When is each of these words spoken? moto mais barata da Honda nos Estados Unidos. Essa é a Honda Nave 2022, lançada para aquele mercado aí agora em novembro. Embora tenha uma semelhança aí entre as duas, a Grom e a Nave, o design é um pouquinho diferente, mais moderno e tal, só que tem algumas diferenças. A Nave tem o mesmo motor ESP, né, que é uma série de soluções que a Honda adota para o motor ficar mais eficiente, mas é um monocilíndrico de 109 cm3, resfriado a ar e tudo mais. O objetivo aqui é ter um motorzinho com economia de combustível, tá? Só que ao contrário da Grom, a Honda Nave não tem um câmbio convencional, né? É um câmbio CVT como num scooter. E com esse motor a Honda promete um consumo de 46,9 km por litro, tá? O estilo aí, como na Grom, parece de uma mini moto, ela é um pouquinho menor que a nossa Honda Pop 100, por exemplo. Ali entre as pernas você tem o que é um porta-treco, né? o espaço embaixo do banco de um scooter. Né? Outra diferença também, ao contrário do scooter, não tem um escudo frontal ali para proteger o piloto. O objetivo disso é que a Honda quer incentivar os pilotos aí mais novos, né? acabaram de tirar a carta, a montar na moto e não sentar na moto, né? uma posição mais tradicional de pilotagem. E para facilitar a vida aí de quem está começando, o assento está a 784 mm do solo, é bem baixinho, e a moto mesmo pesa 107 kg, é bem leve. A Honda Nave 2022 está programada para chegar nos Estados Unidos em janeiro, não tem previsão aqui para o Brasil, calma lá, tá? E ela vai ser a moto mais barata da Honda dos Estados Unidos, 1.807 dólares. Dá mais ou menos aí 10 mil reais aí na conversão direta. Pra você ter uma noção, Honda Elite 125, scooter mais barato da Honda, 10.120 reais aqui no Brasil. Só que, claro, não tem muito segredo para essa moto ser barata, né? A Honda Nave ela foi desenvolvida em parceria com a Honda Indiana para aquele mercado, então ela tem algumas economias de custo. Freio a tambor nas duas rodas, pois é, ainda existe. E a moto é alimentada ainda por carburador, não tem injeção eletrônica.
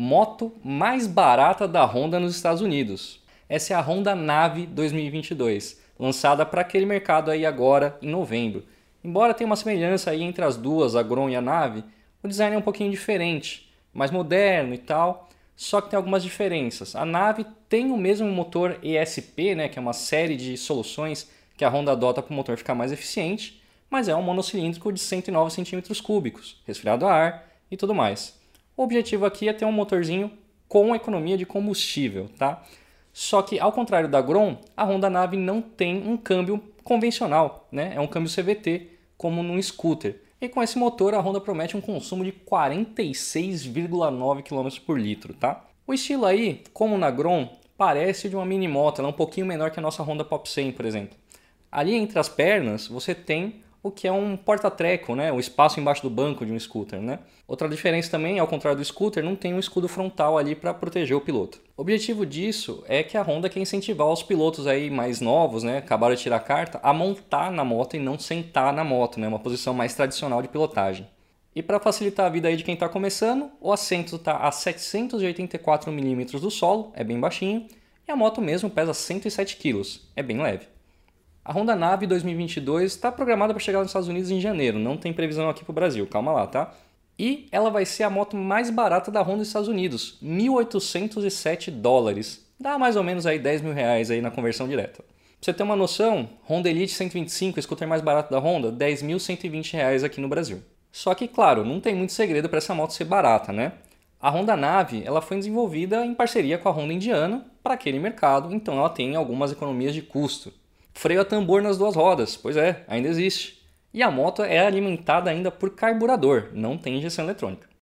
moto 0.00 0.52
mais 0.62 1.08
barata 1.08 1.66
da 1.66 1.84
Honda 1.84 2.20
nos 2.20 2.36
Estados 2.36 2.62
Unidos. 2.62 3.20
Essa 3.48 3.72
é 3.72 3.76
a 3.76 3.80
Honda 3.80 4.14
Nave 4.14 4.64
2022, 4.64 5.82
lançada 5.98 6.46
para 6.46 6.60
aquele 6.60 6.86
mercado 6.86 7.32
aí 7.32 7.44
agora 7.44 7.98
em 8.00 8.08
novembro. 8.08 8.64
Embora 9.02 9.34
tenha 9.34 9.48
uma 9.48 9.56
semelhança 9.56 10.12
aí 10.12 10.22
entre 10.22 10.44
as 10.44 10.56
duas, 10.56 10.94
a 10.94 11.02
Grom 11.02 11.28
e 11.28 11.34
a 11.34 11.40
Nave, 11.40 11.82
o 12.22 12.28
design 12.28 12.54
é 12.54 12.58
um 12.60 12.62
pouquinho 12.62 12.92
diferente, 12.92 13.68
mais 13.92 14.12
moderno 14.12 14.72
e 14.72 14.78
tal, 14.78 15.28
só 15.56 15.80
que 15.80 15.90
tem 15.90 15.96
algumas 15.96 16.22
diferenças. 16.22 16.94
A 16.94 17.04
Nave 17.04 17.44
tem 17.68 17.90
o 17.90 17.96
mesmo 17.96 18.28
motor 18.28 18.78
ESP, 18.80 19.56
né, 19.56 19.68
que 19.68 19.80
é 19.80 19.82
uma 19.82 19.92
série 19.92 20.36
de 20.36 20.56
soluções 20.56 21.28
que 21.56 21.64
a 21.64 21.68
Honda 21.68 21.90
adota 21.90 22.22
para 22.22 22.32
o 22.32 22.36
motor 22.36 22.56
ficar 22.56 22.76
mais 22.76 22.92
eficiente, 22.92 23.60
mas 23.90 24.06
é 24.06 24.14
um 24.14 24.22
monocilíndrico 24.22 24.92
de 24.92 25.00
109 25.00 25.50
cm3, 25.50 26.54
resfriado 26.64 27.04
a 27.04 27.12
ar 27.12 27.48
e 27.68 27.76
tudo 27.76 27.92
mais. 27.92 28.37
O 28.78 28.84
objetivo 28.84 29.26
aqui 29.26 29.46
é 29.48 29.52
ter 29.52 29.64
um 29.64 29.72
motorzinho 29.72 30.30
com 30.68 30.94
economia 30.94 31.36
de 31.36 31.44
combustível, 31.44 32.28
tá? 32.38 32.62
Só 33.12 33.42
que 33.42 33.58
ao 33.58 33.72
contrário 33.72 34.08
da 34.08 34.22
Grom, 34.22 34.56
a 34.76 34.84
Honda 34.84 35.10
Nave 35.10 35.36
não 35.36 35.60
tem 35.60 36.08
um 36.08 36.16
câmbio 36.16 36.62
convencional, 36.84 37.66
né? 37.72 37.90
É 37.96 38.00
um 38.00 38.06
câmbio 38.06 38.32
CVT 38.32 38.86
como 39.16 39.42
num 39.42 39.60
scooter. 39.60 40.22
E 40.40 40.48
com 40.48 40.62
esse 40.62 40.78
motor 40.78 41.12
a 41.12 41.18
Honda 41.18 41.40
promete 41.40 41.76
um 41.76 41.80
consumo 41.80 42.22
de 42.22 42.30
46,9 42.30 44.42
km 44.44 44.68
por 44.86 44.96
litro, 44.96 45.34
tá? 45.34 45.64
O 45.84 45.92
estilo 45.92 46.24
aí, 46.24 46.62
como 46.72 46.96
na 46.96 47.10
Grom, 47.10 47.48
parece 47.76 48.28
de 48.28 48.36
uma 48.36 48.46
mini 48.46 48.68
moto, 48.68 49.00
ela 49.00 49.08
é 49.08 49.10
um 49.10 49.12
pouquinho 49.12 49.44
menor 49.44 49.72
que 49.72 49.80
a 49.80 49.82
nossa 49.82 50.04
Honda 50.04 50.24
Pop 50.24 50.48
100, 50.48 50.70
por 50.70 50.84
exemplo. 50.84 51.18
Ali 51.68 51.94
entre 51.94 52.16
as 52.16 52.28
pernas 52.28 52.86
você 52.86 53.12
tem 53.12 53.60
o 53.82 53.90
que 53.90 54.08
é 54.08 54.12
um 54.12 54.36
porta-treco, 54.36 55.14
né? 55.14 55.32
o 55.32 55.38
espaço 55.38 55.78
embaixo 55.78 56.02
do 56.02 56.10
banco 56.10 56.44
de 56.44 56.52
um 56.52 56.58
scooter. 56.58 57.00
Né? 57.00 57.18
Outra 57.46 57.68
diferença 57.68 58.10
também, 58.10 58.38
ao 58.38 58.46
contrário 58.46 58.78
do 58.78 58.84
scooter, 58.84 59.24
não 59.24 59.36
tem 59.36 59.54
um 59.54 59.58
escudo 59.58 59.88
frontal 59.88 60.36
ali 60.36 60.54
para 60.54 60.74
proteger 60.74 61.16
o 61.16 61.20
piloto. 61.20 61.60
O 61.76 61.82
objetivo 61.82 62.26
disso 62.26 62.82
é 62.88 63.02
que 63.02 63.16
a 63.16 63.22
Honda 63.22 63.48
quer 63.48 63.60
incentivar 63.60 64.08
os 64.08 64.22
pilotos 64.22 64.66
aí 64.66 64.90
mais 64.90 65.20
novos, 65.20 65.62
né? 65.62 65.78
acabaram 65.78 66.14
de 66.14 66.20
tirar 66.20 66.36
a 66.36 66.40
carta, 66.40 66.80
a 66.82 66.92
montar 66.92 67.50
na 67.50 67.64
moto 67.64 67.94
e 67.94 67.98
não 67.98 68.18
sentar 68.18 68.72
na 68.72 68.84
moto, 68.84 69.20
né? 69.20 69.28
uma 69.28 69.38
posição 69.38 69.72
mais 69.72 69.94
tradicional 69.94 70.42
de 70.42 70.48
pilotagem. 70.48 71.06
E 71.54 71.62
para 71.62 71.80
facilitar 71.80 72.26
a 72.26 72.28
vida 72.28 72.48
aí 72.48 72.56
de 72.56 72.62
quem 72.62 72.74
está 72.74 72.88
começando, 72.88 73.50
o 73.60 73.72
assento 73.72 74.16
está 74.16 74.36
a 74.36 74.52
784 74.52 75.90
mm 75.90 76.24
do 76.38 76.50
solo, 76.50 76.92
é 76.94 77.02
bem 77.02 77.18
baixinho, 77.18 77.66
e 78.06 78.12
a 78.12 78.16
moto 78.16 78.40
mesmo 78.40 78.70
pesa 78.70 78.94
107 78.94 79.56
kg, 79.56 79.82
é 80.14 80.22
bem 80.22 80.40
leve. 80.40 80.66
A 81.48 81.52
Honda 81.54 81.74
Nave 81.74 82.06
2022 82.06 82.92
está 82.92 83.10
programada 83.10 83.54
para 83.54 83.62
chegar 83.62 83.78
nos 83.78 83.88
Estados 83.88 84.06
Unidos 84.06 84.30
em 84.30 84.38
janeiro, 84.38 84.78
não 84.78 84.98
tem 84.98 85.14
previsão 85.14 85.48
aqui 85.48 85.64
para 85.64 85.72
o 85.72 85.74
Brasil, 85.74 86.06
calma 86.06 86.30
lá, 86.30 86.46
tá? 86.46 86.74
E 87.18 87.48
ela 87.50 87.70
vai 87.70 87.86
ser 87.86 88.02
a 88.02 88.10
moto 88.10 88.36
mais 88.36 88.68
barata 88.68 89.10
da 89.10 89.22
Honda 89.22 89.38
dos 89.38 89.46
Estados 89.46 89.66
Unidos, 89.66 90.18
1.807 90.22 91.70
dólares. 91.70 92.46
Dá 92.60 92.78
mais 92.78 92.96
ou 92.96 93.02
menos 93.02 93.24
aí 93.24 93.38
10 93.38 93.62
mil 93.62 93.72
reais 93.72 94.10
aí 94.10 94.20
na 94.20 94.30
conversão 94.30 94.68
direta. 94.68 95.02
Pra 95.02 95.06
você 95.40 95.54
ter 95.54 95.62
uma 95.62 95.74
noção, 95.74 96.28
Honda 96.46 96.68
Elite 96.68 96.92
125, 96.92 97.62
scooter 97.62 97.88
mais 97.88 98.02
barato 98.02 98.30
da 98.30 98.38
Honda, 98.38 98.70
10.120 98.70 99.72
reais 99.72 100.04
aqui 100.04 100.20
no 100.20 100.28
Brasil. 100.28 100.62
Só 100.92 101.14
que, 101.14 101.26
claro, 101.26 101.64
não 101.64 101.80
tem 101.80 101.94
muito 101.94 102.12
segredo 102.12 102.50
para 102.50 102.58
essa 102.58 102.74
moto 102.74 102.92
ser 102.92 103.06
barata, 103.06 103.54
né? 103.54 103.72
A 104.20 104.28
Honda 104.28 104.54
Nave 104.54 105.02
ela 105.02 105.22
foi 105.22 105.38
desenvolvida 105.38 106.04
em 106.04 106.12
parceria 106.12 106.58
com 106.58 106.68
a 106.68 106.72
Honda 106.72 106.92
Indiana 106.92 107.46
para 107.62 107.72
aquele 107.72 107.98
mercado, 107.98 108.52
então 108.54 108.76
ela 108.78 108.90
tem 108.90 109.16
algumas 109.16 109.50
economias 109.50 109.94
de 109.94 110.02
custo. 110.02 110.52
Freio 110.98 111.20
a 111.20 111.24
tambor 111.24 111.62
nas 111.62 111.78
duas 111.78 111.94
rodas, 111.94 112.36
pois 112.36 112.56
é, 112.56 112.82
ainda 112.88 113.06
existe. 113.06 113.62
E 113.94 114.02
a 114.02 114.10
moto 114.10 114.42
é 114.42 114.58
alimentada 114.58 115.30
ainda 115.30 115.48
por 115.48 115.70
carburador, 115.70 116.48
não 116.52 116.76
tem 116.76 116.98
injeção 116.98 117.24
eletrônica. 117.24 117.68